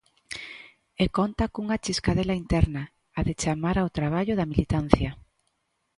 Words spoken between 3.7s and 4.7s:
ao traballo da